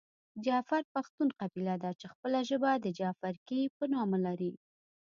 جعفر 0.45 0.83
پښتون 0.93 1.27
قبیله 1.39 1.75
ده 1.83 1.91
چې 1.99 2.05
خپله 2.13 2.39
ژبه 2.49 2.71
د 2.79 2.85
جعفرکي 2.99 3.61
په 3.77 3.83
نامه 3.93 4.17
لري. 4.25 4.53